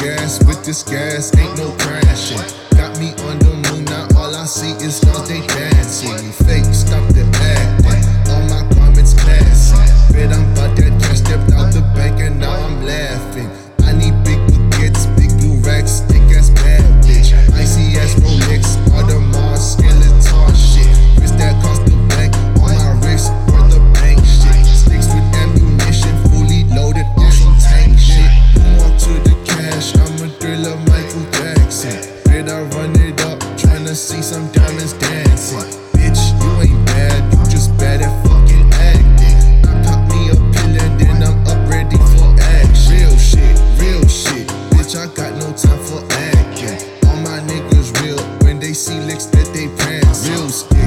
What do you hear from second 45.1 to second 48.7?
got no time for acting. All my niggas real when